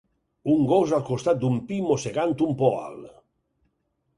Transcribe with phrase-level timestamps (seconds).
[0.53, 2.99] Un gos al costat d'un pi mossegant un poal